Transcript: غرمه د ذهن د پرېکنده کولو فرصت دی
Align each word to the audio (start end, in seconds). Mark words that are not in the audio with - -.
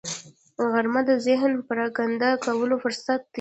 غرمه 0.71 1.01
د 1.09 1.11
ذهن 1.25 1.51
د 1.55 1.59
پرېکنده 1.69 2.29
کولو 2.45 2.75
فرصت 2.83 3.19
دی 3.23 3.29